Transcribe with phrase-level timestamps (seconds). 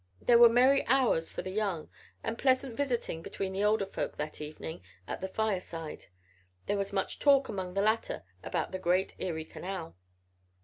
[0.19, 1.87] There were merry hours for the young,
[2.23, 6.07] and pleasant visiting between the older folk that evening at the fireside.
[6.65, 9.95] There was much talk among the latter about the great Erie Canal.